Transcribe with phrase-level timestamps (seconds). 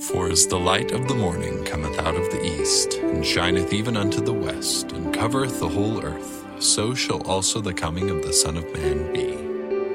[0.00, 3.98] For as the light of the morning cometh out of the east, and shineth even
[3.98, 8.32] unto the west, and covereth the whole earth, so shall also the coming of the
[8.32, 9.36] Son of Man be.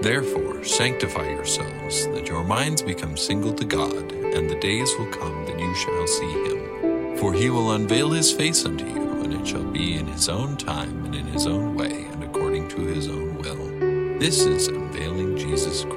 [0.01, 5.43] Therefore sanctify yourselves, that your minds become single to God, and the days will come
[5.47, 7.17] that you shall see him.
[7.17, 10.55] For he will unveil his face unto you, and it shall be in his own
[10.55, 14.19] time, and in his own way, and according to his own will.
[14.19, 15.94] This is unveiling Jesus Christ.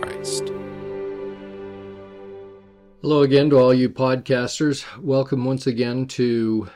[3.01, 4.85] Hello again to all you podcasters.
[5.01, 6.69] Welcome once again to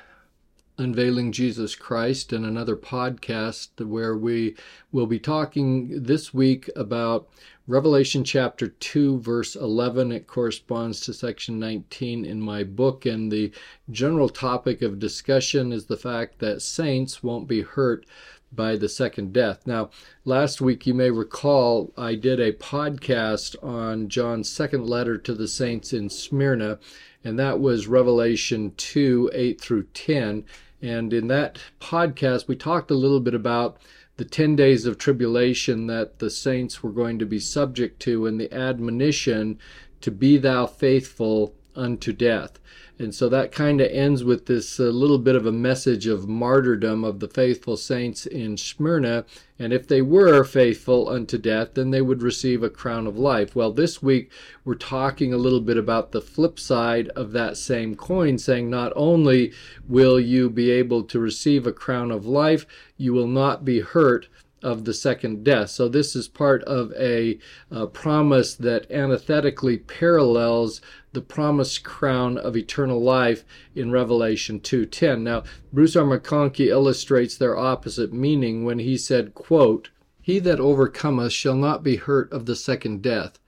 [0.79, 4.55] Unveiling Jesus Christ and another podcast where we
[4.93, 7.29] will be talking this week about
[7.67, 10.13] Revelation chapter 2, verse 11.
[10.13, 13.51] It corresponds to section 19 in my book, and the
[13.91, 18.07] general topic of discussion is the fact that saints won't be hurt
[18.55, 19.67] by the second death.
[19.67, 19.91] Now,
[20.25, 25.49] last week you may recall I did a podcast on John's second letter to the
[25.49, 26.79] saints in Smyrna,
[27.25, 30.45] and that was Revelation 2 8 through 10.
[30.83, 33.79] And in that podcast, we talked a little bit about
[34.17, 38.41] the 10 days of tribulation that the saints were going to be subject to and
[38.41, 39.59] the admonition
[40.01, 42.59] to be thou faithful unto death.
[42.99, 46.29] And so that kind of ends with this uh, little bit of a message of
[46.29, 49.25] martyrdom of the faithful saints in Smyrna.
[49.59, 53.57] And if they were faithful unto death, then they would receive a crown of life.
[53.57, 54.31] Well, this week
[54.65, 58.93] we're talking a little bit about the flip side of that same coin, saying not
[58.95, 59.53] only
[59.89, 64.29] will you be able to receive a crown of life, you will not be hurt
[64.63, 65.71] of the second death.
[65.71, 67.39] So this is part of a,
[67.71, 70.81] a, promise that antithetically parallels
[71.13, 75.23] the promised crown of eternal life in Revelation 2:10.
[75.23, 76.05] Now, Bruce R.
[76.05, 81.97] McConkie illustrates their opposite meaning when he said, quote, "He that overcometh shall not be
[81.97, 83.39] hurt of the second death.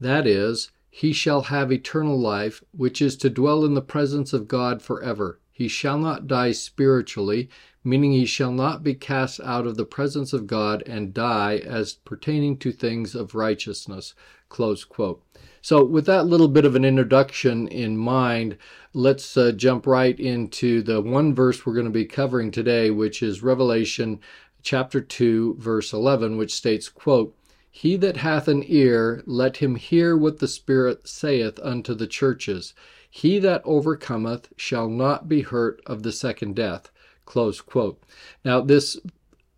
[0.00, 4.46] That is, he shall have eternal life, which is to dwell in the presence of
[4.46, 5.40] God forever.
[5.50, 7.48] He shall not die spiritually,
[7.84, 11.92] meaning he shall not be cast out of the presence of God and die as
[11.92, 14.14] pertaining to things of righteousness.
[15.62, 18.56] So, with that little bit of an introduction in mind,
[18.92, 23.22] let's uh, jump right into the one verse we're going to be covering today, which
[23.22, 24.20] is Revelation
[24.62, 27.36] chapter 2, verse 11, which states, quote,
[27.70, 32.72] He that hath an ear, let him hear what the Spirit saith unto the churches.
[33.10, 36.90] He that overcometh shall not be hurt of the second death.
[37.24, 38.02] Close quote.
[38.44, 38.98] Now, this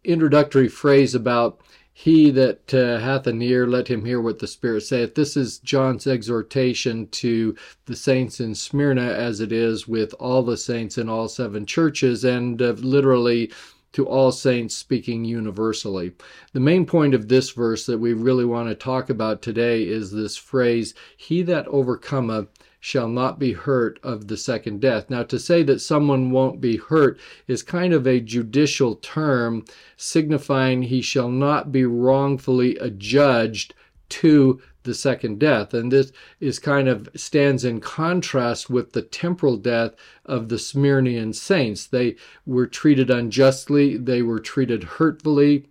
[0.04, 1.60] introductory phrase about
[1.98, 5.14] he that uh, hath an ear, let him hear what the Spirit saith.
[5.14, 7.56] This is John's exhortation to
[7.86, 12.22] the saints in Smyrna, as it is with all the saints in all seven churches,
[12.22, 13.50] and uh, literally
[13.92, 16.12] to all saints speaking universally.
[16.52, 20.12] The main point of this verse that we really want to talk about today is
[20.12, 22.48] this phrase, He that overcometh
[22.86, 25.10] shall not be hurt of the second death.
[25.10, 29.64] Now, to say that someone won't be hurt is kind of a judicial term
[29.96, 33.74] signifying he shall not be wrongfully adjudged
[34.10, 35.74] to the second death.
[35.74, 41.34] And this is kind of stands in contrast with the temporal death of the Smyrnian
[41.34, 41.88] saints.
[41.88, 42.14] They
[42.46, 45.66] were treated unjustly, they were treated hurtfully,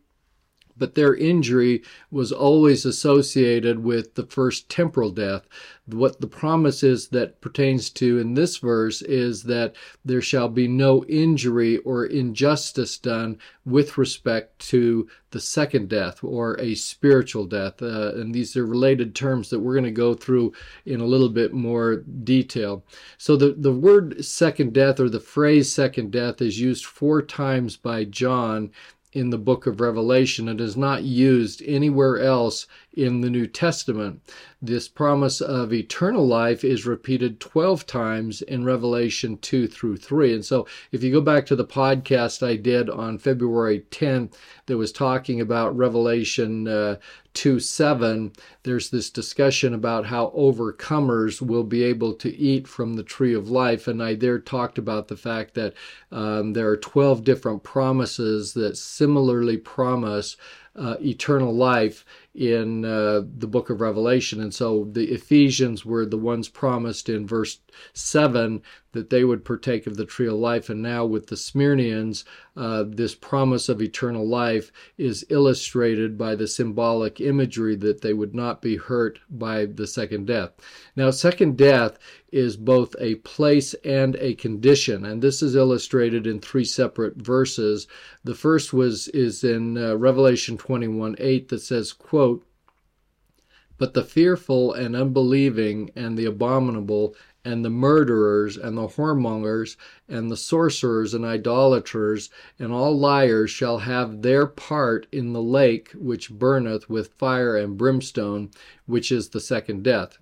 [0.77, 5.47] but their injury was always associated with the first temporal death.
[5.87, 10.67] What the promise is that pertains to in this verse is that there shall be
[10.67, 17.81] no injury or injustice done with respect to the second death or a spiritual death.
[17.81, 20.53] Uh, and these are related terms that we're going to go through
[20.85, 22.83] in a little bit more detail.
[23.17, 27.77] So the, the word second death or the phrase second death is used four times
[27.77, 28.71] by John
[29.15, 30.49] in the book of Revelation.
[30.49, 34.21] It is not used anywhere else in the New Testament.
[34.61, 40.33] This promise of eternal life is repeated 12 times in Revelation 2 through 3.
[40.33, 44.33] And so if you go back to the podcast I did on February 10th
[44.65, 46.97] that was talking about Revelation uh,
[47.35, 48.31] 2 7,
[48.63, 53.50] there's this discussion about how overcomers will be able to eat from the tree of
[53.50, 53.87] life.
[53.87, 55.73] And I there talked about the fact that
[56.11, 60.37] um, there are 12 different promises that similarly promise
[60.76, 62.05] uh, eternal life
[62.35, 64.41] in uh, the book of Revelation.
[64.41, 67.59] And so the Ephesians were the ones promised in verse
[67.93, 68.61] 7
[68.91, 70.70] that they would partake of the tree of life.
[70.70, 72.23] And now with the Smyrnians,
[72.55, 78.34] uh, this promise of eternal life is illustrated by the symbolic imagery that they would
[78.34, 80.52] not be hurt by the second death.
[80.96, 81.99] Now, second death
[82.31, 87.88] is both a place and a condition, and this is illustrated in three separate verses.
[88.23, 92.24] The first was is in uh, Revelation 21 8 that says, quote,
[93.77, 99.77] but the fearful and unbelieving and the abominable and the murderers and the whoremongers
[100.09, 105.91] and the sorcerers and idolaters and all liars shall have their part in the lake
[105.93, 108.49] which burneth with fire and brimstone,
[108.87, 110.17] which is the second death.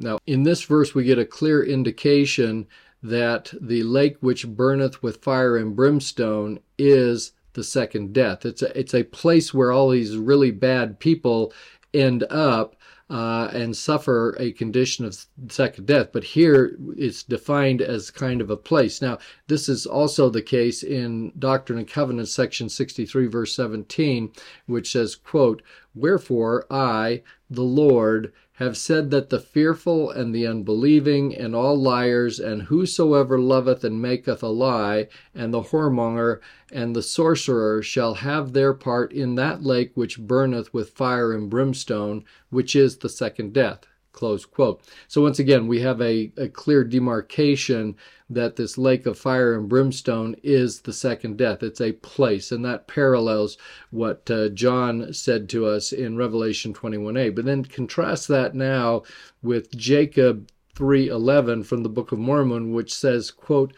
[0.00, 2.66] Now, in this verse, we get a clear indication
[3.02, 8.44] that the lake which burneth with fire and brimstone is the second death.
[8.44, 11.52] It's a, it's a place where all these really bad people
[11.94, 12.76] end up
[13.10, 16.08] uh, and suffer a condition of second death.
[16.12, 19.02] But here it's defined as kind of a place.
[19.02, 24.32] Now, this is also the case in Doctrine and Covenants, section 63, verse 17,
[24.66, 25.62] which says, quote,
[25.94, 27.22] Wherefore I,
[27.54, 33.38] the Lord, have said that the fearful and the unbelieving and all liars and whosoever
[33.38, 36.40] loveth and maketh a lie and the whoremonger
[36.70, 41.50] and the sorcerer shall have their part in that lake which burneth with fire and
[41.50, 43.86] brimstone, which is the second death.
[44.14, 44.80] Close quote.
[45.08, 47.96] So once again, we have a, a clear demarcation
[48.30, 51.64] that this lake of fire and brimstone is the second death.
[51.64, 53.58] It's a place, and that parallels
[53.90, 57.34] what uh, John said to us in Revelation 21a.
[57.34, 59.02] But then contrast that now
[59.42, 63.74] with Jacob 3:11 from the Book of Mormon, which says, quote,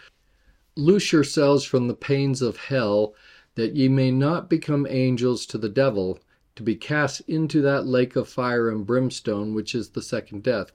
[0.77, 3.15] "Loose yourselves from the pains of hell,
[3.55, 6.19] that ye may not become angels to the devil."
[6.57, 10.73] To be cast into that lake of fire and brimstone, which is the second death.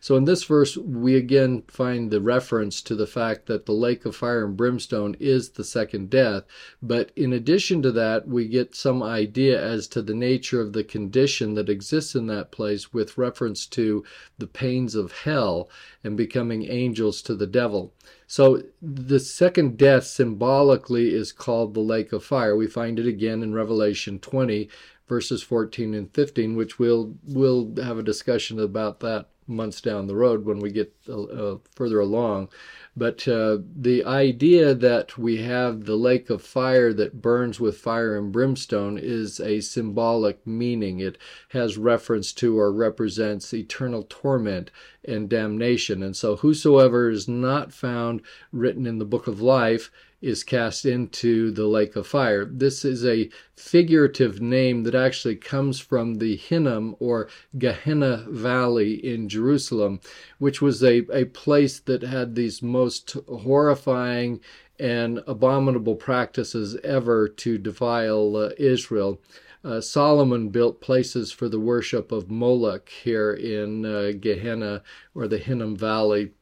[0.00, 4.06] So in this verse, we again find the reference to the fact that the lake
[4.06, 6.44] of fire and brimstone is the second death.
[6.82, 10.84] But in addition to that, we get some idea as to the nature of the
[10.84, 14.04] condition that exists in that place with reference to
[14.38, 15.68] the pains of hell
[16.02, 17.92] and becoming angels to the devil.
[18.26, 22.56] So the second death symbolically is called the lake of fire.
[22.56, 24.68] We find it again in Revelation 20
[25.08, 30.14] verses 14 and 15, which we'll we'll have a discussion about that months down the
[30.14, 32.48] road when we get uh, uh, further along.
[32.96, 38.18] But uh, the idea that we have the lake of fire that burns with fire
[38.18, 41.00] and brimstone is a symbolic meaning.
[41.00, 41.16] It
[41.50, 44.70] has reference to or represents eternal torment
[45.04, 46.02] and damnation.
[46.02, 48.20] And so, whosoever is not found
[48.52, 49.90] written in the book of life
[50.22, 52.44] is cast into the lake of fire.
[52.44, 57.28] This is a figurative name that actually comes from the Hinnom or
[57.58, 60.00] Gehenna Valley in Jerusalem,
[60.38, 64.40] which was a, a place that had these most horrifying
[64.78, 69.20] and abominable practices ever to defile uh, Israel.
[69.64, 74.82] Uh, Solomon built places for the worship of Moloch here in uh, Gehenna
[75.14, 76.32] or the Hinnom Valley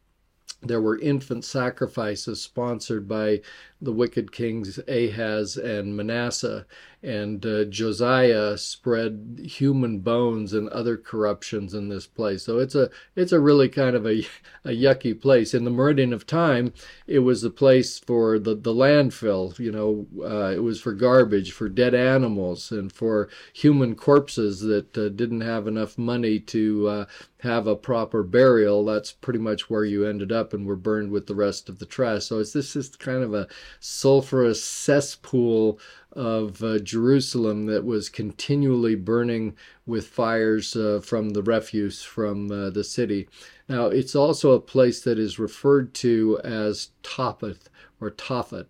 [0.62, 3.40] there were infant sacrifices sponsored by
[3.80, 6.66] the wicked kings Ahaz and Manasseh,
[7.02, 12.42] and uh, Josiah spread human bones and other corruptions in this place.
[12.42, 14.26] So it's a it's a really kind of a,
[14.64, 15.54] a yucky place.
[15.54, 16.74] In the meridian of time,
[17.06, 19.58] it was a place for the the landfill.
[19.58, 24.96] You know, uh, it was for garbage, for dead animals, and for human corpses that
[24.98, 27.04] uh, didn't have enough money to uh,
[27.42, 28.84] have a proper burial.
[28.84, 31.86] That's pretty much where you ended up, and were burned with the rest of the
[31.86, 32.24] trash.
[32.24, 33.48] So it's this is kind of a
[33.80, 35.78] sulfurous cesspool
[36.12, 39.56] of uh, Jerusalem that was continually burning
[39.86, 43.28] with fires uh, from the refuse from uh, the city.
[43.68, 47.68] Now, it's also a place that is referred to as Tophet
[48.00, 48.66] or Tophet.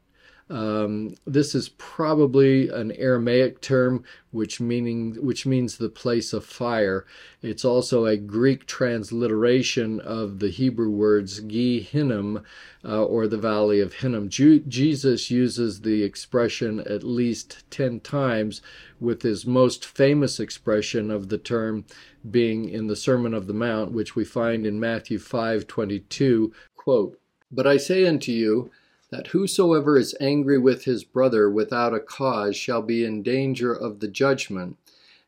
[0.51, 4.03] Um, this is probably an Aramaic term,
[4.33, 7.07] which meaning which means the place of fire.
[7.41, 12.43] It's also a Greek transliteration of the Hebrew words Gi Hinnom,
[12.85, 14.29] uh, or the Valley of Hinnom.
[14.29, 18.61] Ju- Jesus uses the expression at least ten times,
[18.99, 21.85] with his most famous expression of the term
[22.29, 26.53] being in the Sermon of the Mount, which we find in Matthew five twenty two.
[26.77, 27.21] Quote:
[27.53, 28.73] But I say unto you
[29.11, 34.01] that whosoever is angry with his brother without a cause shall be in danger of
[34.01, 34.77] the judgment,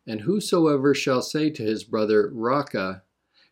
[0.07, 3.03] and whosoever shall say to his brother, Raca,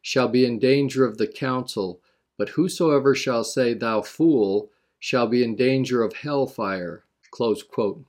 [0.02, 2.00] shall be in danger of the council,
[2.38, 7.04] but whosoever shall say, Thou fool, shall be in danger of hell fire.
[7.30, 8.04] Close quote.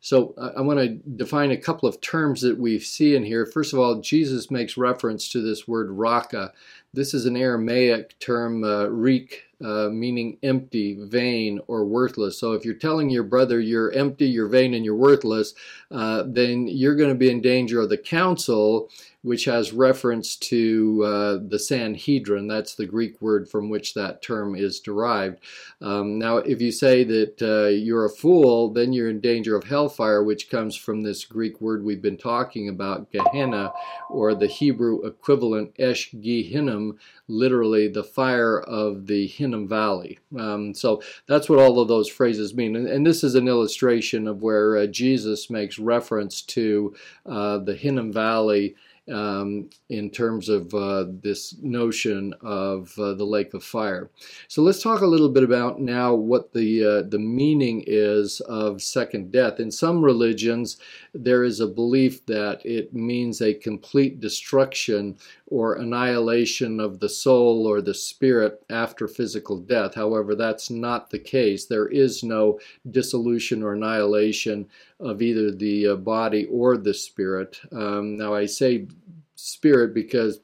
[0.00, 3.46] So I want to define a couple of terms that we see in here.
[3.46, 6.52] First of all, Jesus makes reference to this word raca.
[6.92, 12.38] This is an Aramaic term, uh, reek, uh, meaning empty, vain, or worthless.
[12.38, 15.54] So if you're telling your brother you're empty, you're vain, and you're worthless,
[15.90, 18.90] uh, then you're going to be in danger of the council,
[19.22, 22.48] which has reference to uh, the Sanhedrin.
[22.48, 25.38] That's the Greek word from which that term is derived.
[25.80, 29.64] Um, now, if you say that uh, you're a fool, then you're in danger of
[29.64, 33.72] hellfire, which comes from this Greek word we've been talking about, Gehenna,
[34.10, 36.98] or the Hebrew equivalent Esh Gehinnom,
[37.28, 40.18] literally the fire of the Hinnom Valley.
[40.38, 42.74] Um, so that's what all of those phrases mean.
[42.74, 47.74] And, and this is an illustration of where uh, Jesus makes reference to uh, the
[47.74, 48.74] Hinnom Valley
[49.10, 54.10] um, in terms of uh, this notion of uh, the lake of fire.
[54.48, 58.82] So let's talk a little bit about now what the uh, the meaning is of
[58.82, 59.58] second death.
[59.58, 60.78] In some religions,
[61.14, 65.16] there is a belief that it means a complete destruction
[65.52, 69.94] or annihilation of the soul or the spirit after physical death.
[69.94, 71.66] However, that's not the case.
[71.66, 72.58] There is no
[72.90, 74.66] dissolution or annihilation
[74.98, 77.60] of either the uh, body or the spirit.
[77.70, 78.86] Um, now, I say
[79.34, 80.40] spirit because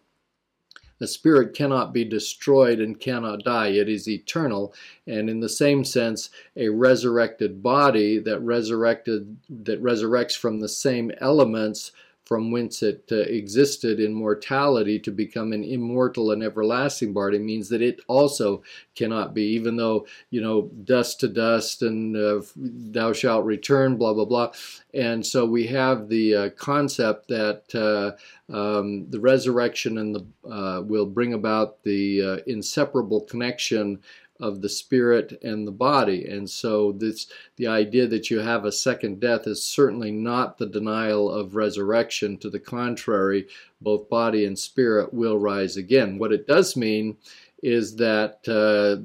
[0.99, 3.69] the spirit cannot be destroyed and cannot die.
[3.69, 4.75] It is eternal.
[5.07, 11.13] And in the same sense, a resurrected body that resurrected that resurrects from the same
[11.19, 11.93] elements
[12.29, 17.71] from whence it uh, existed in mortality to become an immortal and everlasting body means
[17.71, 18.63] that it also
[18.95, 24.13] cannot be, even though, you know, dust to dust and uh, thou shalt return, blah,
[24.13, 24.53] blah, blah.
[24.93, 30.83] And so we have the uh, concept that uh, um, the resurrection and the uh,
[30.83, 34.01] will bring about the uh, inseparable connection
[34.41, 36.27] of the spirit and the body.
[36.27, 37.27] And so this
[37.57, 42.39] the idea that you have a second death is certainly not the denial of resurrection.
[42.39, 43.49] To the contrary,
[43.81, 46.19] both body and spirit will rise again.
[46.19, 47.17] What it does mean
[47.63, 49.03] is that uh,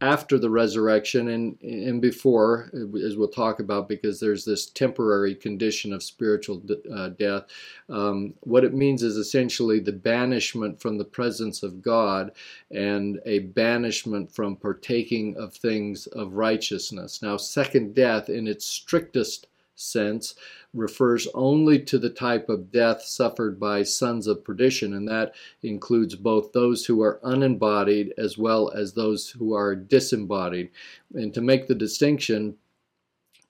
[0.00, 2.70] after the resurrection and, and before,
[3.04, 6.62] as we'll talk about, because there's this temporary condition of spiritual
[6.94, 7.44] uh, death.
[7.88, 12.32] Um, what it means is essentially the banishment from the presence of God
[12.70, 17.20] and a banishment from partaking of things of righteousness.
[17.20, 19.48] Now, second death, in its strictest
[19.80, 20.34] sense
[20.72, 26.14] refers only to the type of death suffered by sons of perdition, and that includes
[26.14, 30.70] both those who are unembodied as well as those who are disembodied.
[31.14, 32.56] And to make the distinction,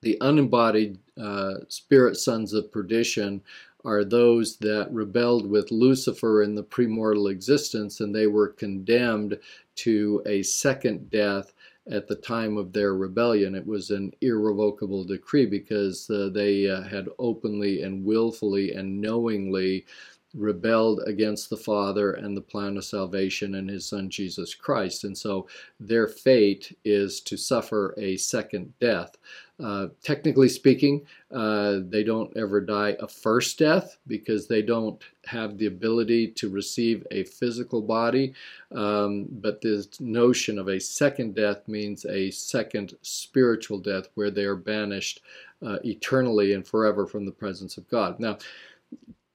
[0.01, 3.41] the unembodied uh, spirit sons of perdition
[3.83, 9.39] are those that rebelled with Lucifer in the premortal existence, and they were condemned
[9.75, 11.53] to a second death
[11.89, 13.55] at the time of their rebellion.
[13.55, 19.85] It was an irrevocable decree because uh, they uh, had openly and willfully and knowingly
[20.33, 25.03] rebelled against the Father and the plan of salvation and His Son Jesus Christ.
[25.03, 25.47] And so
[25.79, 29.17] their fate is to suffer a second death.
[29.63, 35.57] Uh, technically speaking, uh, they don't ever die a first death because they don't have
[35.57, 38.33] the ability to receive a physical body.
[38.71, 44.45] Um, but this notion of a second death means a second spiritual death where they
[44.45, 45.21] are banished
[45.63, 48.19] uh, eternally and forever from the presence of God.
[48.19, 48.39] Now,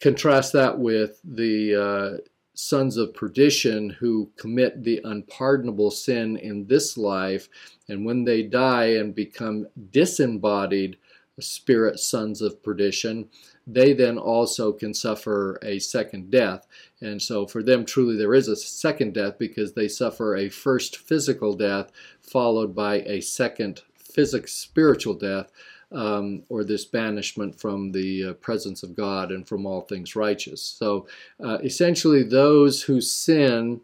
[0.00, 2.20] contrast that with the uh,
[2.54, 7.48] sons of perdition who commit the unpardonable sin in this life,
[7.88, 10.96] and when they die and become disembodied
[11.38, 13.28] spirit sons of perdition,
[13.66, 16.66] they then also can suffer a second death.
[17.00, 20.96] And so for them, truly, there is a second death because they suffer a first
[20.96, 25.50] physical death followed by a second physical spiritual death
[25.92, 30.62] um, or this banishment from the uh, presence of God and from all things righteous.
[30.62, 31.06] So
[31.42, 33.80] uh, essentially, those who sin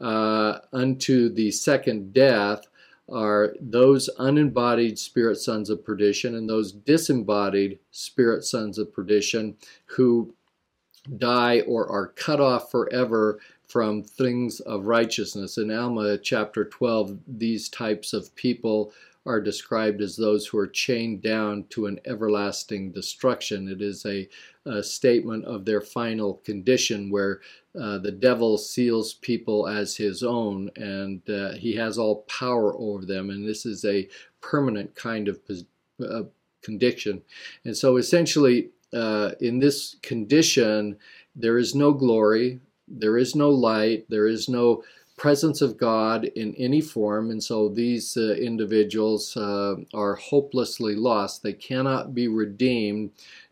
[0.00, 2.66] uh, unto the second death
[3.08, 10.34] are those unembodied spirit sons of perdition and those disembodied spirit sons of perdition who
[11.18, 15.58] die or are cut off forever from things of righteousness.
[15.58, 18.92] In Alma chapter 12, these types of people
[19.26, 23.68] are described as those who are chained down to an everlasting destruction.
[23.68, 24.28] It is a,
[24.64, 27.40] a statement of their final condition where
[27.78, 33.04] uh, the devil seals people as his own and uh, he has all power over
[33.04, 33.30] them.
[33.30, 34.08] And this is a
[34.40, 35.40] permanent kind of
[36.02, 36.22] uh,
[36.62, 37.22] condition.
[37.64, 40.96] And so essentially, uh, in this condition,
[41.34, 44.82] there is no glory, there is no light, there is no
[45.16, 51.42] presence of God in any form, and so these uh, individuals uh, are hopelessly lost.
[51.42, 53.10] They cannot be redeemed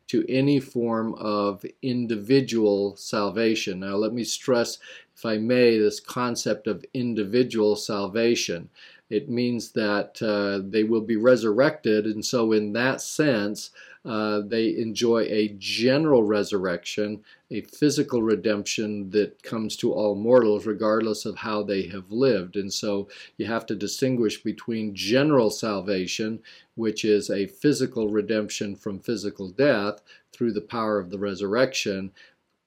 [0.08, 3.80] to any form of individual salvation.
[3.80, 4.78] Now, let me stress,
[5.16, 8.68] if I may, this concept of individual salvation.
[9.10, 13.70] It means that uh, they will be resurrected, and so in that sense,
[14.04, 21.24] uh, they enjoy a general resurrection, a physical redemption that comes to all mortals, regardless
[21.24, 22.56] of how they have lived.
[22.56, 23.08] And so
[23.38, 26.40] you have to distinguish between general salvation,
[26.74, 32.10] which is a physical redemption from physical death through the power of the resurrection,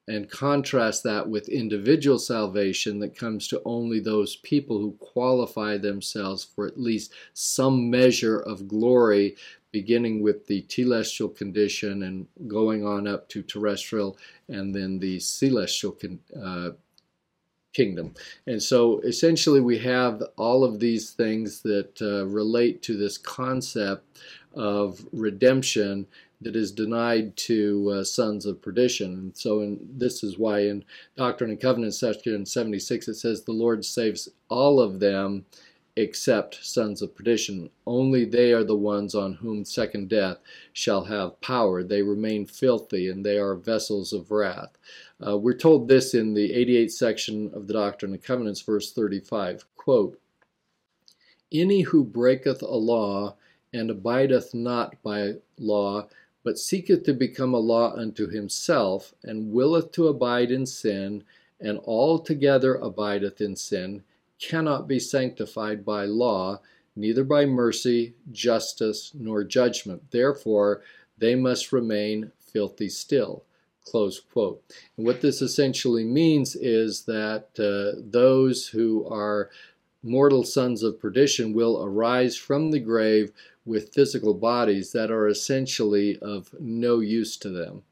[0.07, 6.43] and contrast that with individual salvation that comes to only those people who qualify themselves
[6.43, 9.35] for at least some measure of glory,
[9.71, 15.91] beginning with the telestial condition and going on up to terrestrial and then the celestial
[15.91, 16.69] con- uh,
[17.73, 18.13] kingdom.
[18.47, 24.19] And so essentially, we have all of these things that uh, relate to this concept
[24.55, 26.07] of redemption
[26.41, 29.13] that is denied to uh, sons of perdition.
[29.13, 30.83] And so in, this is why in
[31.15, 35.45] Doctrine and Covenants section 76 it says the Lord saves all of them
[35.95, 37.71] except sons of perdition.
[37.87, 40.37] Only they are the ones on whom second death
[40.73, 41.81] shall have power.
[41.83, 44.77] They remain filthy and they are vessels of wrath.
[45.25, 49.65] Uh, we're told this in the 88th section of the Doctrine and Covenants, verse 35.
[49.75, 50.19] Quote,
[51.51, 53.35] Any who breaketh a law
[53.73, 56.07] and abideth not by law
[56.43, 61.23] but seeketh to become a law unto himself, and willeth to abide in sin,
[61.59, 64.03] and altogether abideth in sin,
[64.39, 66.59] cannot be sanctified by law,
[66.95, 70.11] neither by mercy, justice, nor judgment.
[70.11, 70.81] Therefore,
[71.17, 73.43] they must remain filthy still.
[73.83, 74.61] Close quote.
[74.97, 79.49] And what this essentially means is that uh, those who are
[80.03, 83.31] mortal sons of perdition will arise from the grave
[83.67, 87.83] with physical bodies that are essentially of no use to them.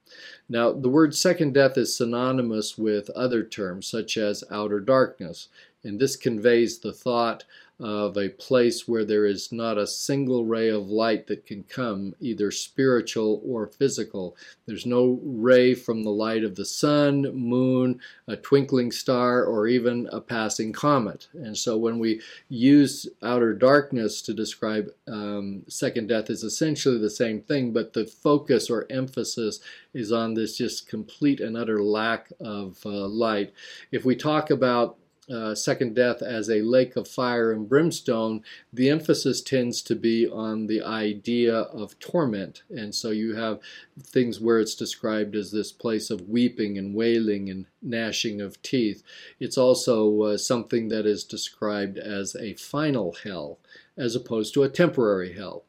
[0.48, 5.50] Now, the word second death is synonymous with other terms such as outer darkness,
[5.84, 7.44] and this conveys the thought
[7.80, 12.16] of a place where there is not a single ray of light that can come,
[12.22, 14.38] either spiritual or physical.
[14.66, 20.08] There's no ray from the light of the sun, moon, a twinkling star, or even
[20.12, 21.28] a passing comet.
[21.34, 27.10] And so when we use outer darkness to describe um, second death, is essentially the
[27.10, 29.60] same thing, but the focus or emphasis
[29.94, 33.54] is on this just complete and utter lack of uh, light.
[33.92, 34.98] If we talk about
[35.30, 40.28] uh, second death as a lake of fire and brimstone, the emphasis tends to be
[40.28, 42.64] on the idea of torment.
[42.70, 43.60] And so you have
[44.02, 49.04] things where it's described as this place of weeping and wailing and gnashing of teeth.
[49.40, 53.60] It's also uh, something that is described as a final hell
[53.98, 55.64] as opposed to a temporary hell.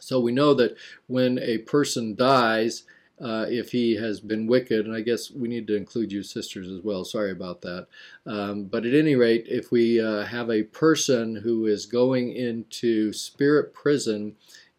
[0.00, 0.76] So we know that
[1.06, 2.82] when a person dies,
[3.22, 6.68] uh, if he has been wicked, and I guess we need to include you sisters
[6.68, 7.04] as well.
[7.04, 7.86] Sorry about that.
[8.26, 13.12] Um, but at any rate, if we uh, have a person who is going into
[13.12, 14.34] spirit prison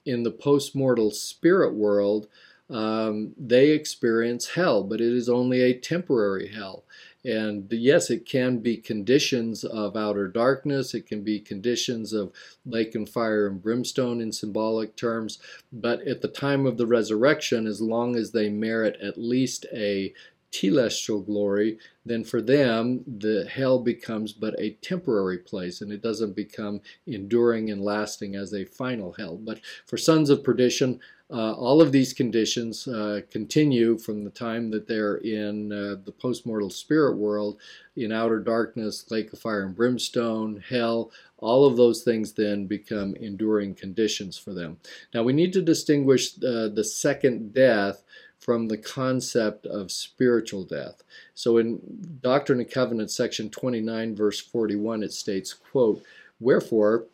[0.06, 2.28] in the post-mortal spirit world,
[2.70, 6.84] um, they experience hell, but it is only a temporary hell.
[7.26, 12.34] And yes, it can be conditions of outer darkness, it can be conditions of
[12.66, 15.40] lake and fire and brimstone in symbolic terms,
[15.72, 20.14] but at the time of the resurrection, as long as they merit at least a
[20.54, 26.36] telestial glory, then for them the hell becomes but a temporary place and it doesn't
[26.36, 29.36] become enduring and lasting as a final hell.
[29.36, 31.00] But for sons of perdition,
[31.34, 36.12] uh, all of these conditions uh, continue from the time that they're in uh, the
[36.12, 37.60] postmortal spirit world,
[37.96, 41.12] in outer darkness, lake of fire and brimstone, hell.
[41.40, 44.78] All of those things then become enduring conditions for them.
[45.14, 48.04] Now we need to distinguish uh, the second death
[48.40, 51.02] from the concept of spiritual death.
[51.34, 51.80] So in
[52.22, 56.04] Doctrine and Covenants, section 29, verse 41, it states, quote,
[56.40, 57.06] Wherefore,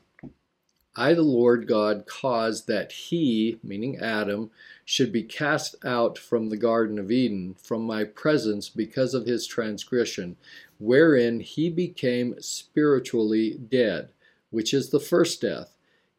[0.99, 4.51] I, the Lord God, caused that he, meaning Adam,
[4.83, 9.47] should be cast out from the Garden of Eden, from my presence, because of his
[9.47, 10.35] transgression,
[10.77, 14.09] wherein he became spiritually dead,
[14.49, 15.73] which is the first death,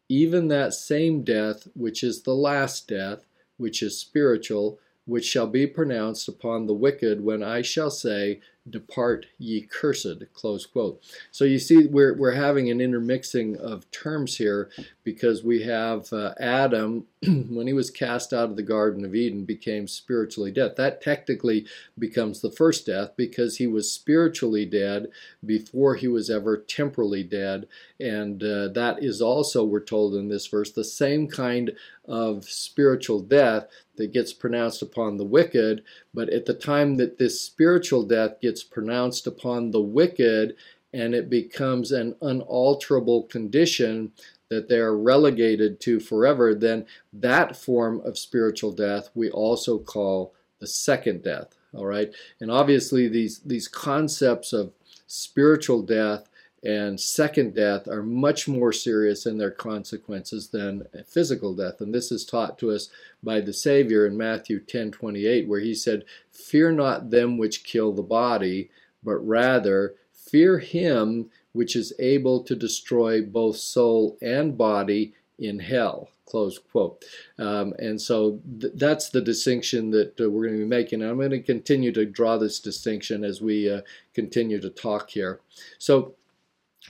[0.09, 5.67] even that same death which is the last death, which is spiritual, which shall be
[5.67, 11.01] pronounced upon the wicked when I shall say, depart ye cursed close quote.
[11.31, 14.69] So you see we're, we're having an intermixing of terms here
[15.03, 19.45] because we have uh, adam when he was cast out of the garden of eden
[19.45, 20.75] became spiritually dead.
[20.75, 21.65] That technically
[21.97, 25.07] becomes the first death because he was spiritually dead
[25.45, 27.67] before he was ever temporally dead.
[27.99, 31.71] And uh, that is also we're told in this verse the same kind
[32.05, 35.83] of spiritual death that gets pronounced upon the wicked.
[36.13, 40.55] But at the time that this spiritual death gets pronounced upon the wicked,
[40.93, 44.11] and it becomes an unalterable condition
[44.49, 50.33] that they are relegated to forever, then that form of spiritual death we also call
[50.59, 51.55] the second death.
[51.73, 54.73] All right, and obviously these these concepts of
[55.07, 56.29] spiritual death
[56.63, 61.81] and second death are much more serious in their consequences than physical death.
[61.81, 62.89] And this is taught to us
[63.23, 67.93] by the Savior in Matthew 10 28, where he said, Fear not them which kill
[67.93, 68.69] the body,
[69.03, 76.09] but rather fear him which is able to destroy both soul and body in hell.
[76.25, 77.03] Close quote.
[77.37, 81.01] Um, and so th- that's the distinction that uh, we're going to be making.
[81.01, 83.81] And I'm going to continue to draw this distinction as we uh,
[84.13, 85.41] continue to talk here.
[85.77, 86.13] So,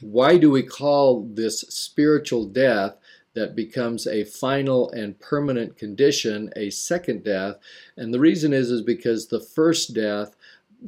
[0.01, 2.95] why do we call this spiritual death
[3.33, 7.57] that becomes a final and permanent condition a second death?
[7.97, 10.35] And the reason is is because the first death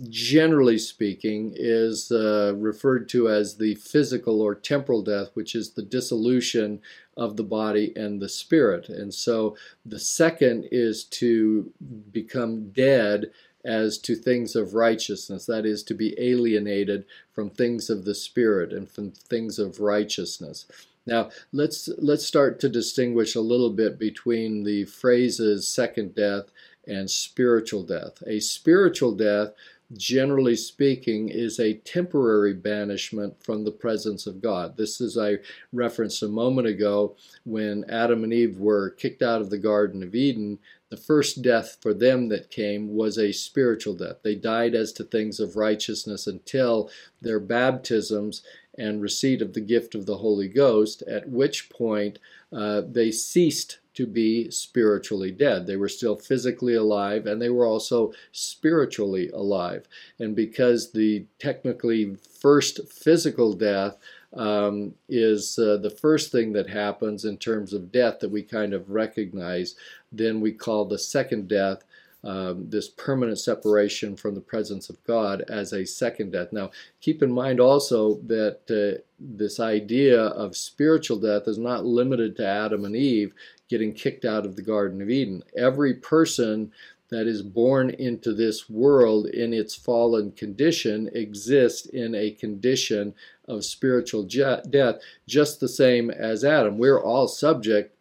[0.10, 5.84] generally speaking, is uh, referred to as the physical or temporal death, which is the
[5.84, 6.82] dissolution
[7.15, 8.89] of the body and the spirit.
[8.89, 11.71] And so the second is to
[12.12, 13.32] become dead
[13.65, 18.73] as to things of righteousness, that is, to be alienated from things of the spirit
[18.73, 20.65] and from things of righteousness.
[21.06, 26.45] Now, let's let's start to distinguish a little bit between the phrases second death
[26.88, 28.23] and spiritual death.
[28.26, 29.54] A spiritual death
[29.97, 34.78] generally speaking, is a temporary banishment from the presence of God.
[34.78, 35.38] This is, I
[35.71, 40.15] referenced a moment ago, when Adam and Eve were kicked out of the Garden of
[40.15, 40.60] Eden.
[40.94, 44.18] The first death for them that came was a spiritual death.
[44.22, 48.44] They died as to things of righteousness until their baptisms
[48.78, 52.20] and receipt of the gift of the Holy Ghost, at which point
[52.52, 55.66] uh, they ceased to be spiritually dead.
[55.66, 59.88] They were still physically alive and they were also spiritually alive.
[60.20, 63.98] And because the technically first physical death
[64.36, 68.74] um, is uh, the first thing that happens in terms of death that we kind
[68.74, 69.76] of recognize,
[70.13, 71.84] then we call the second death
[72.26, 76.54] um, this permanent separation from the presence of God as a second death.
[76.54, 76.71] Now,
[77.02, 82.47] keep in mind also that uh, this idea of spiritual death is not limited to
[82.47, 83.34] Adam and Eve
[83.69, 85.43] getting kicked out of the Garden of Eden.
[85.58, 86.71] Every person
[87.10, 93.13] that is born into this world in its fallen condition exists in a condition
[93.49, 94.95] of spiritual death,
[95.28, 96.78] just the same as Adam.
[96.78, 97.95] We're all subject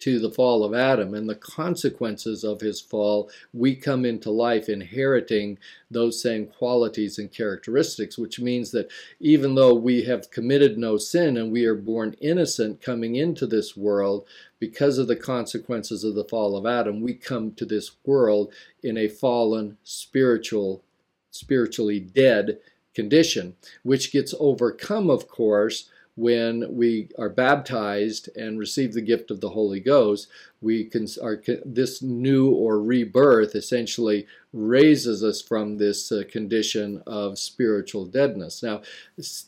[0.00, 4.68] to the fall of Adam and the consequences of his fall, we come into life
[4.68, 5.58] inheriting
[5.90, 11.36] those same qualities and characteristics, which means that even though we have committed no sin
[11.36, 14.26] and we are born innocent coming into this world,
[14.58, 18.96] because of the consequences of the fall of Adam, we come to this world in
[18.96, 20.82] a fallen, spiritual,
[21.30, 22.58] spiritually dead
[22.94, 25.88] condition, which gets overcome, of course,
[26.20, 30.28] when we are baptized and receive the gift of the Holy Ghost,
[30.60, 37.38] we can are this new or rebirth essentially raises us from this uh, condition of
[37.38, 38.62] spiritual deadness.
[38.62, 38.82] Now,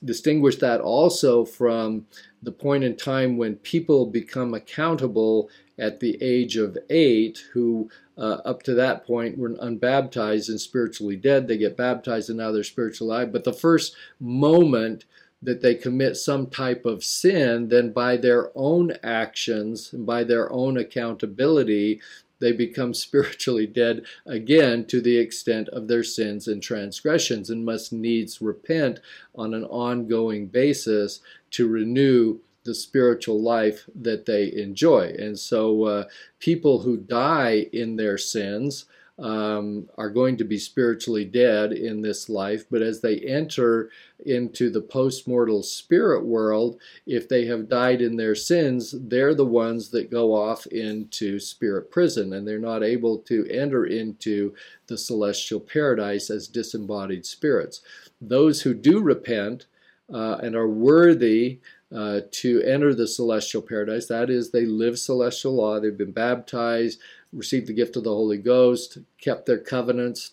[0.02, 2.06] distinguish that also from
[2.42, 8.38] the point in time when people become accountable at the age of eight, who uh,
[8.46, 11.48] up to that point were unbaptized and spiritually dead.
[11.48, 13.32] They get baptized and now they're spiritually alive.
[13.32, 15.04] But the first moment
[15.42, 20.50] that they commit some type of sin, then by their own actions and by their
[20.52, 22.00] own accountability,
[22.38, 27.92] they become spiritually dead again to the extent of their sins and transgressions and must
[27.92, 29.00] needs repent
[29.34, 35.12] on an ongoing basis to renew the spiritual life that they enjoy.
[35.18, 36.04] And so, uh,
[36.38, 38.84] people who die in their sins
[39.18, 43.90] um, are going to be spiritually dead in this life, but as they enter
[44.24, 49.90] into the post-mortal spirit world, if they have died in their sins, they're the ones
[49.90, 54.54] that go off into spirit prison, and they're not able to enter into
[54.86, 57.82] the celestial paradise as disembodied spirits.
[58.20, 59.66] Those who do repent
[60.12, 61.60] uh, and are worthy
[61.94, 64.06] uh, to enter the celestial paradise.
[64.06, 66.98] That is, they live celestial law, they've been baptized,
[67.32, 70.32] received the gift of the Holy Ghost, kept their covenants.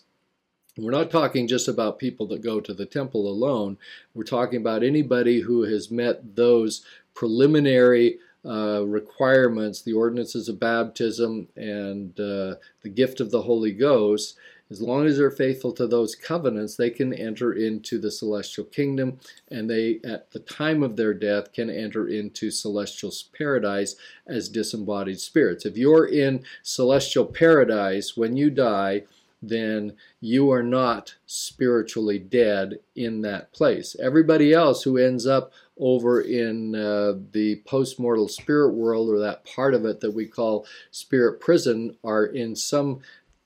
[0.76, 3.78] We're not talking just about people that go to the temple alone.
[4.14, 6.84] We're talking about anybody who has met those
[7.14, 14.36] preliminary uh, requirements, the ordinances of baptism, and uh, the gift of the Holy Ghost,
[14.70, 19.18] as long as they're faithful to those covenants, they can enter into the celestial kingdom,
[19.50, 25.18] and they, at the time of their death, can enter into celestial paradise as disembodied
[25.20, 25.66] spirits.
[25.66, 29.02] If you're in celestial paradise when you die,
[29.42, 33.96] then you are not spiritually dead in that place.
[34.00, 39.72] Everybody else who ends up over in uh, the postmortal spirit world or that part
[39.72, 43.00] of it that we call spirit prison are in some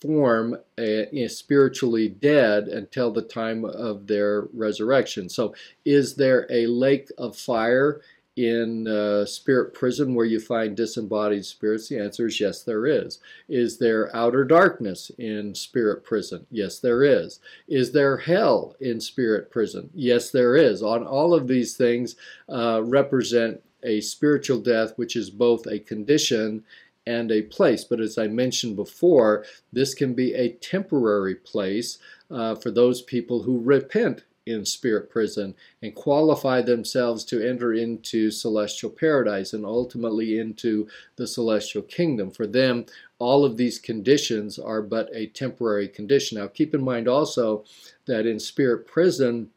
[0.04, 5.28] form uh, spiritually dead until the time of their resurrection.
[5.28, 8.02] So, is there a lake of fire
[8.36, 11.88] in uh, spirit prison where you find disembodied spirits?
[11.88, 13.18] The answer is yes, there is.
[13.48, 16.46] Is there outer darkness in spirit prison?
[16.50, 17.40] Yes, there is.
[17.66, 19.88] Is there hell in spirit prison?
[19.94, 20.82] Yes, there is.
[20.82, 22.16] On all of these things
[22.48, 26.64] uh, represent a spiritual death, which is both a condition
[27.06, 27.84] and a place.
[27.84, 31.98] But as I mentioned before, this can be a temporary place
[32.30, 38.30] uh, for those people who repent in spirit prison and qualify themselves to enter into
[38.30, 40.86] celestial paradise and ultimately into
[41.16, 42.30] the celestial kingdom.
[42.30, 42.84] For them,
[43.18, 46.38] all of these conditions are but a temporary condition.
[46.38, 47.64] Now, keep in mind also
[48.06, 49.50] that in spirit prison,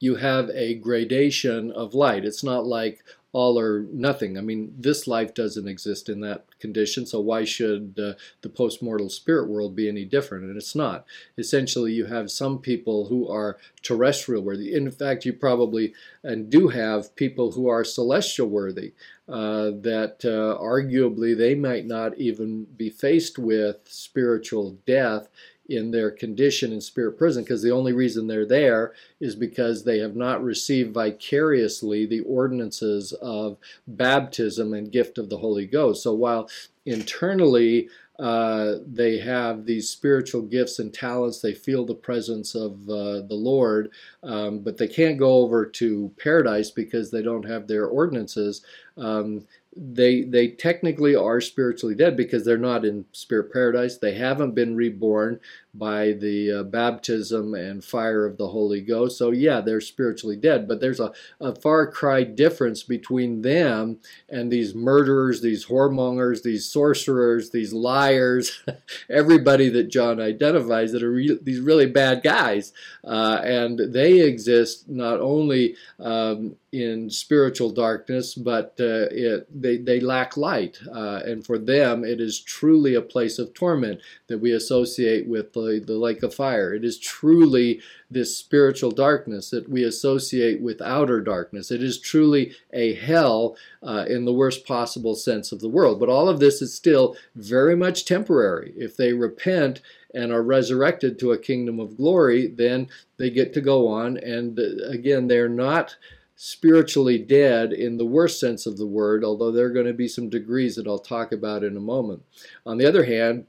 [0.00, 2.24] you have a gradation of light.
[2.24, 4.38] It's not like, all or nothing.
[4.38, 9.10] I mean, this life doesn't exist in that condition, so why should uh, the postmortal
[9.10, 10.44] spirit world be any different?
[10.44, 11.04] And it's not.
[11.36, 14.72] Essentially, you have some people who are terrestrial worthy.
[14.72, 18.92] In fact, you probably and do have people who are celestial worthy.
[19.26, 25.28] Uh, that uh, arguably they might not even be faced with spiritual death
[25.68, 29.98] in their condition in spirit prison because the only reason they're there is because they
[29.98, 36.02] have not received vicariously the ordinances of baptism and gift of the Holy Ghost.
[36.02, 36.48] So while
[36.84, 41.40] internally uh, they have these spiritual gifts and talents.
[41.40, 43.90] They feel the presence of uh, the Lord,
[44.22, 48.62] um, but they can't go over to paradise because they don't have their ordinances.
[48.96, 49.44] Um,
[49.76, 53.96] they they technically are spiritually dead because they're not in spirit paradise.
[53.96, 55.40] They haven't been reborn
[55.74, 59.18] by the uh, baptism and fire of the Holy Ghost.
[59.18, 60.68] So yeah, they're spiritually dead.
[60.68, 66.64] But there's a, a far cry difference between them and these murderers, these whoremongers, these
[66.64, 68.62] sorcerers, these liars,
[69.10, 74.88] everybody that John identifies that are re- these really bad guys, uh, and they exist
[74.88, 80.76] not only um, in spiritual darkness, but uh, it, they, they lack light.
[80.92, 85.52] Uh, and for them, it is truly a place of torment that we associate with
[85.52, 86.74] the, the lake of fire.
[86.74, 91.70] It is truly this spiritual darkness that we associate with outer darkness.
[91.70, 96.00] It is truly a hell uh, in the worst possible sense of the world.
[96.00, 98.74] But all of this is still very much temporary.
[98.76, 99.80] If they repent,
[100.14, 104.16] and are resurrected to a kingdom of glory, then they get to go on.
[104.16, 105.96] And uh, again, they're not
[106.36, 110.08] spiritually dead in the worst sense of the word, although there are going to be
[110.08, 112.22] some degrees that I'll talk about in a moment.
[112.66, 113.46] On the other hand,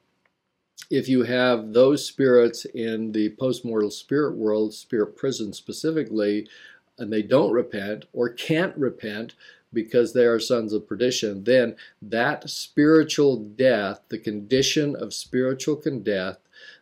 [0.89, 6.47] if you have those spirits in the postmortal spirit world, spirit prison specifically,
[6.97, 9.33] and they don't repent or can't repent
[9.73, 16.37] because they are sons of perdition, then that spiritual death, the condition of spiritual death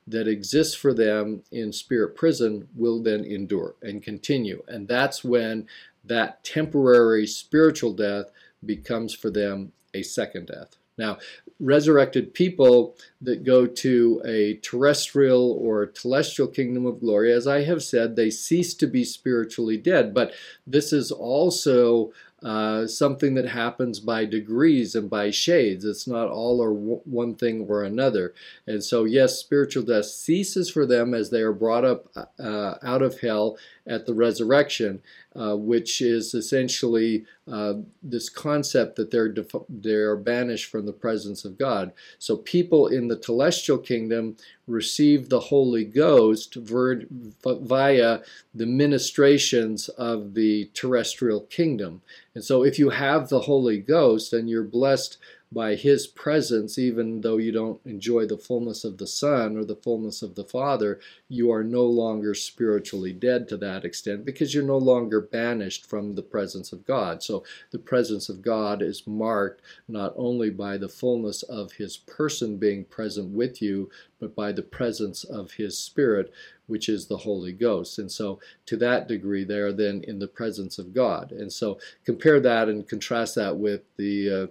[0.06, 4.62] that exists for them in spirit prison, will then endure and continue.
[4.68, 5.68] And that's when
[6.04, 8.32] that temporary spiritual death
[8.66, 10.78] becomes for them a second death.
[10.98, 11.18] Now,
[11.60, 17.82] resurrected people that go to a terrestrial or celestial kingdom of glory, as I have
[17.82, 20.13] said, they cease to be spiritually dead.
[20.13, 20.34] But
[20.68, 22.12] this is also
[22.44, 25.86] uh, something that happens by degrees and by shades.
[25.86, 28.34] It's not all or w- one thing or another.
[28.68, 33.02] And so, yes, spiritual death ceases for them as they are brought up uh, out
[33.02, 35.02] of hell at the resurrection,
[35.36, 41.43] uh, which is essentially uh, this concept that they're def- they're banished from the presence
[41.43, 41.91] of God.
[42.17, 47.04] So people in the celestial kingdom receive the Holy Ghost ver-
[47.43, 48.19] via
[48.56, 52.02] the ministrations of the terrestrial kingdom.
[52.36, 55.17] And so if you have the Holy Ghost and you're blessed
[55.54, 59.76] by his presence, even though you don't enjoy the fullness of the Son or the
[59.76, 64.63] fullness of the Father, you are no longer spiritually dead to that extent because you're
[64.63, 67.22] no longer banished from the presence of God.
[67.22, 72.58] So the presence of God is marked not only by the fullness of his person
[72.58, 73.89] being present with you,
[74.20, 76.32] but by the presence of his Spirit,
[76.68, 78.00] which is the Holy Ghost.
[78.00, 81.34] And so, to that degree, they are then in the presence of God.
[81.34, 84.48] And so, compare that and contrast that with the uh,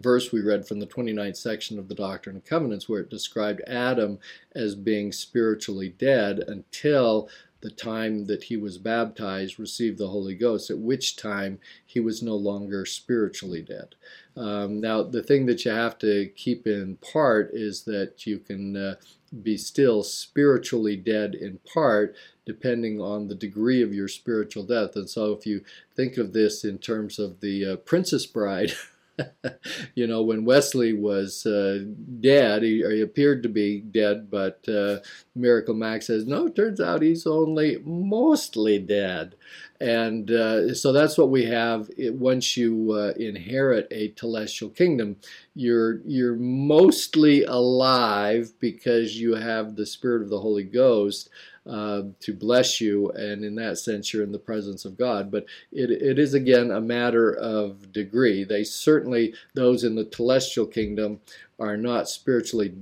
[0.00, 3.60] verse we read from the 29th section of the Doctrine and Covenants, where it described
[3.66, 4.18] Adam
[4.54, 7.28] as being spiritually dead until
[7.64, 12.22] the time that he was baptized, received the Holy Ghost, at which time he was
[12.22, 13.94] no longer spiritually dead.
[14.36, 18.76] Um, now, the thing that you have to keep in part is that you can
[18.76, 18.94] uh,
[19.42, 24.94] be still spiritually dead in part, depending on the degree of your spiritual death.
[24.94, 25.62] And so, if you
[25.96, 28.72] think of this in terms of the uh, Princess Bride,
[29.94, 31.84] you know, when Westley was uh,
[32.20, 34.98] dead, he, he, appeared to be dead, but uh,
[35.34, 39.34] Miracle Max says, no, turns out he's only mostly dead.
[39.80, 41.90] And uh, so that's what we have.
[41.96, 45.16] It, once you uh, inherit a telestial kingdom,
[45.54, 51.28] you're you're mostly alive because you have the Spirit of the Holy Ghost
[51.66, 55.30] uh, to bless you, and in that sense, you're in the presence of God.
[55.30, 58.44] But it, it is again a matter of degree.
[58.44, 61.20] They certainly, those in the celestial kingdom,
[61.58, 62.74] are not spiritually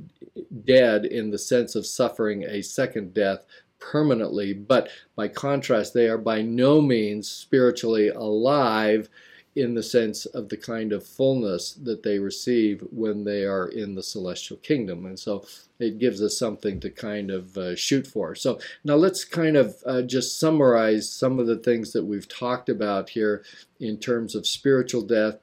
[0.64, 3.44] dead in the sense of suffering a second death
[3.78, 9.08] permanently, but by contrast, they are by no means spiritually alive
[9.54, 13.94] in the sense of the kind of fullness that they receive when they are in
[13.94, 15.04] the celestial kingdom.
[15.04, 15.44] And so
[15.78, 18.34] it gives us something to kind of uh, shoot for.
[18.34, 22.70] So now let's kind of uh, just summarize some of the things that we've talked
[22.70, 23.44] about here
[23.78, 25.36] in terms of spiritual death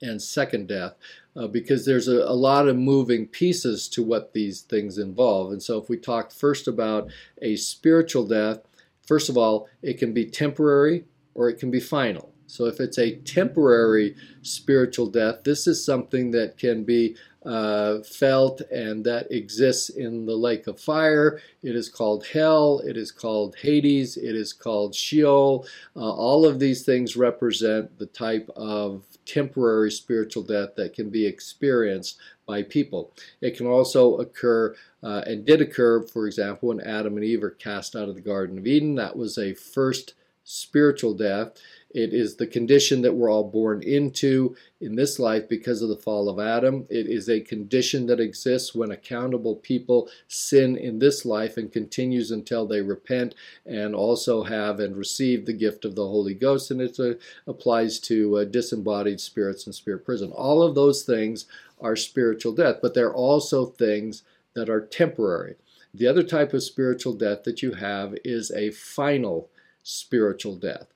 [0.00, 0.94] and second death.
[1.36, 5.52] Uh, because there's a, a, lot of moving pieces to what these things involve.
[5.52, 7.08] And so, if we talk first about
[7.40, 8.58] a spiritual death,
[9.06, 11.04] first of all, it can be temporary
[11.34, 12.32] or it can be final.
[12.50, 18.60] So if it's a temporary spiritual death, this is something that can be uh, felt
[18.70, 21.40] and that exists in the lake of fire.
[21.62, 25.66] It is called hell, it is called Hades, it is called Sheol.
[25.96, 31.24] Uh, all of these things represent the type of temporary spiritual death that can be
[31.24, 33.14] experienced by people.
[33.40, 37.50] It can also occur uh, and did occur, for example, when Adam and Eve are
[37.50, 38.96] cast out of the Garden of Eden.
[38.96, 41.52] That was a first spiritual death.
[41.92, 45.96] It is the condition that we're all born into in this life because of the
[45.96, 46.86] fall of Adam.
[46.88, 52.30] It is a condition that exists when accountable people sin in this life and continues
[52.30, 53.34] until they repent
[53.66, 56.70] and also have and receive the gift of the Holy Ghost.
[56.70, 57.14] And it uh,
[57.46, 60.30] applies to uh, disembodied spirits and spirit prison.
[60.30, 61.46] All of those things
[61.80, 64.22] are spiritual death, but they're also things
[64.54, 65.56] that are temporary.
[65.92, 69.48] The other type of spiritual death that you have is a final
[69.82, 70.86] spiritual death.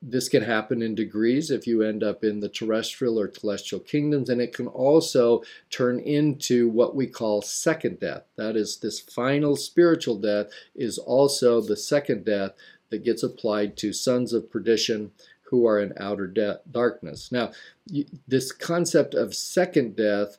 [0.00, 4.28] This can happen in degrees if you end up in the terrestrial or celestial kingdoms,
[4.28, 8.24] and it can also turn into what we call second death.
[8.36, 12.52] That is, this final spiritual death is also the second death
[12.90, 17.30] that gets applied to sons of perdition who are in outer de- darkness.
[17.30, 17.52] Now,
[18.26, 20.38] this concept of second death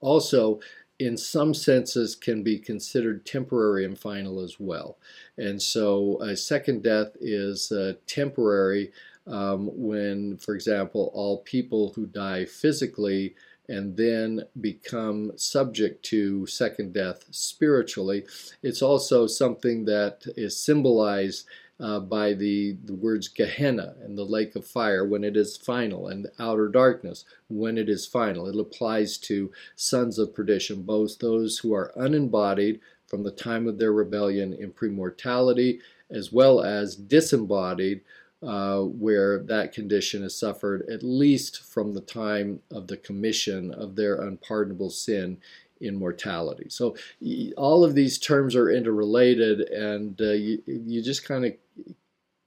[0.00, 0.60] also
[0.98, 4.98] in some senses can be considered temporary and final as well.
[5.36, 8.92] And so a second death is uh, temporary
[9.26, 13.34] um, when, for example, all people who die physically
[13.68, 18.24] and then become subject to second death spiritually.
[18.62, 21.46] It's also something that is symbolized
[21.78, 26.08] uh, by the, the words Gehenna and the lake of fire when it is final,
[26.08, 28.46] and outer darkness when it is final.
[28.46, 33.78] It applies to sons of perdition, both those who are unembodied from the time of
[33.78, 38.00] their rebellion in premortality, as well as disembodied.
[38.42, 43.96] Uh, where that condition is suffered at least from the time of the commission of
[43.96, 45.38] their unpardonable sin
[45.80, 46.68] in mortality.
[46.68, 46.96] So
[47.56, 51.52] all of these terms are interrelated, and uh, you, you just kind of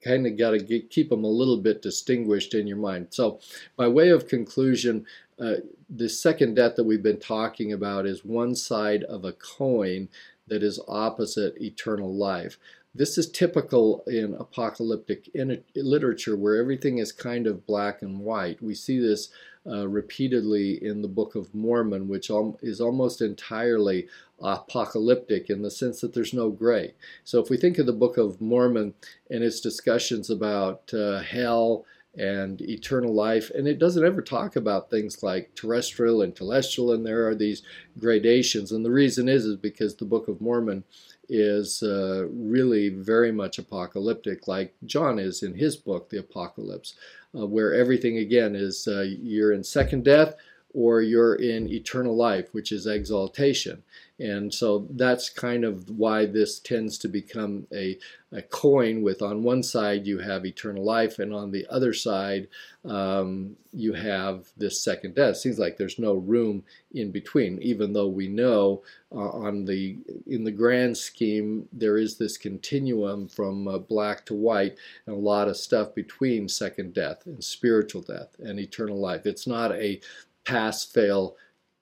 [0.04, 3.08] kind of got to keep them a little bit distinguished in your mind.
[3.10, 3.40] So,
[3.76, 5.06] by way of conclusion,
[5.40, 5.56] uh,
[5.90, 10.10] the second death that we've been talking about is one side of a coin
[10.48, 12.58] that is opposite eternal life.
[12.94, 18.62] This is typical in apocalyptic in literature where everything is kind of black and white.
[18.62, 19.30] We see this
[19.68, 24.08] uh, repeatedly in the Book of Mormon, which al- is almost entirely
[24.42, 26.94] apocalyptic in the sense that there's no gray.
[27.24, 28.94] So if we think of the Book of Mormon
[29.30, 31.86] and its discussions about uh, hell,
[32.18, 33.52] and eternal life.
[33.54, 37.62] And it doesn't ever talk about things like terrestrial and celestial, and there are these
[37.98, 38.72] gradations.
[38.72, 40.84] And the reason is, is because the Book of Mormon
[41.30, 46.96] is uh, really very much apocalyptic, like John is in his book, The Apocalypse,
[47.38, 50.36] uh, where everything again is uh, you're in second death
[50.74, 53.84] or you're in eternal life, which is exaltation.
[54.20, 57.98] And so that's kind of why this tends to become a,
[58.34, 62.50] a coin with on one side you have eternal life, and on the other side
[62.84, 65.36] um, you have this second death.
[65.36, 69.98] It Seems like there's no room in between, even though we know uh, on the
[70.28, 75.20] in the grand scheme there is this continuum from uh, black to white, and a
[75.20, 79.26] lot of stuff between second death and spiritual death and eternal life.
[79.26, 80.02] It's not a
[80.46, 81.36] pass fail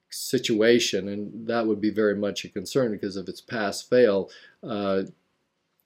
[0.09, 4.29] situation, and that would be very much a concern because if it's pass fail,
[4.63, 5.03] uh,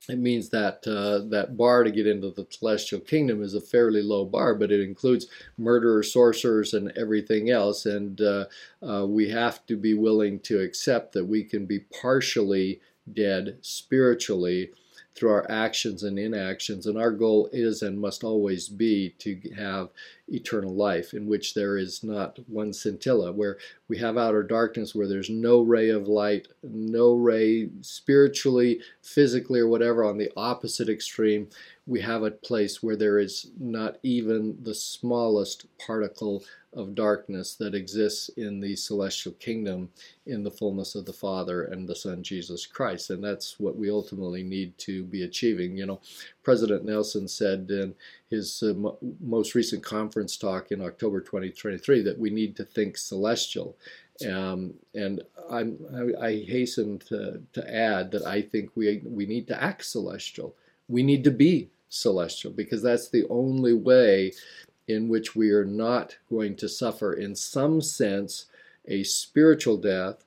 [0.10, 4.02] it means that uh, that bar to get into the celestial kingdom is a fairly
[4.02, 7.86] low bar, but it includes murderers, sorcerers, and everything else.
[7.86, 8.46] And uh,
[8.82, 12.82] uh, we have to be willing to accept that we can be partially
[13.14, 14.72] dead spiritually
[15.14, 16.88] through our actions and inactions.
[16.88, 19.90] And our goal is and must always be to have
[20.32, 23.58] eternal life, in which there is not one scintilla, where
[23.88, 29.68] we have outer darkness, where there's no ray of light, no ray spiritually, physically, or
[29.68, 31.48] whatever on the opposite extreme.
[31.86, 37.76] We have a place where there is not even the smallest particle of darkness that
[37.76, 39.90] exists in the celestial kingdom
[40.26, 43.10] in the fullness of the Father and the Son Jesus Christ.
[43.10, 45.76] And that's what we ultimately need to be achieving.
[45.76, 46.02] You know,
[46.44, 47.94] President Nelson said in
[48.30, 52.98] his uh, mo- most recent conference talk in October 2023 that we need to think
[52.98, 53.76] celestial.
[54.30, 55.78] Um, and I'm,
[56.22, 60.56] I, I hasten to, to add that I think we, we need to act celestial.
[60.88, 64.34] We need to be celestial because that's the only way
[64.88, 68.46] in which we are not going to suffer, in some sense,
[68.88, 70.24] a spiritual death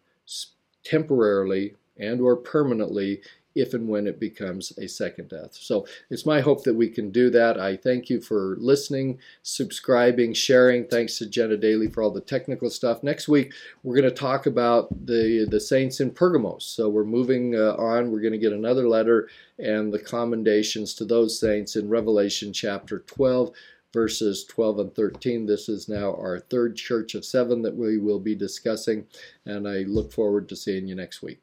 [0.85, 3.21] temporarily and or permanently
[3.55, 5.55] if and when it becomes a second death.
[5.55, 7.59] So it's my hope that we can do that.
[7.59, 10.87] I thank you for listening, subscribing, sharing.
[10.87, 13.03] Thanks to Jenna Daly for all the technical stuff.
[13.03, 13.53] Next week,
[13.83, 16.65] we're going to talk about the, the saints in Pergamos.
[16.65, 18.11] So we're moving uh, on.
[18.11, 19.29] We're going to get another letter
[19.59, 23.53] and the commendations to those saints in Revelation chapter 12
[23.95, 25.47] verses 12 and 13.
[25.47, 29.07] This is now our third church of seven that we will be discussing,
[29.47, 31.41] and I look forward to seeing you next week.